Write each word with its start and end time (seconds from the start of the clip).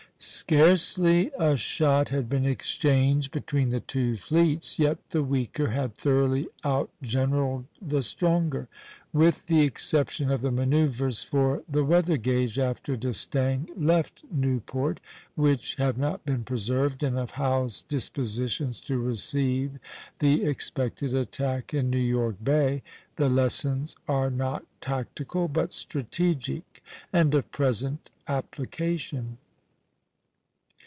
Scarcely 0.23 1.31
a 1.39 1.57
shot 1.57 2.09
had 2.09 2.29
been 2.29 2.45
exchanged 2.45 3.31
between 3.31 3.69
the 3.69 3.79
two 3.79 4.17
fleets, 4.17 4.77
yet 4.77 4.99
the 5.09 5.23
weaker 5.23 5.69
had 5.71 5.95
thoroughly 5.95 6.47
outgeneralled 6.63 7.65
the 7.81 8.03
stronger. 8.03 8.67
With 9.11 9.47
the 9.47 9.61
exception 9.63 10.29
of 10.29 10.41
the 10.41 10.51
manoeuvres 10.51 11.23
for 11.23 11.63
the 11.67 11.83
weather 11.83 12.17
gage 12.17 12.59
after 12.59 12.95
D'Estaing 12.95 13.67
left 13.75 14.21
Newport, 14.31 14.99
which 15.33 15.73
have 15.77 15.97
not 15.97 16.23
been 16.23 16.43
preserved, 16.43 17.01
and 17.01 17.17
of 17.17 17.31
Howe's 17.31 17.81
dispositions 17.81 18.79
to 18.81 18.99
receive 18.99 19.79
the 20.19 20.43
expected 20.45 21.15
attack 21.15 21.73
in 21.73 21.89
New 21.89 21.97
York 21.97 22.35
Bay, 22.43 22.83
the 23.15 23.27
lessons 23.29 23.95
are 24.07 24.29
not 24.29 24.65
tactical, 24.81 25.47
but 25.47 25.73
strategic, 25.73 26.83
and 27.11 27.33
of 27.33 27.51
present 27.51 28.11
application. 28.27 29.39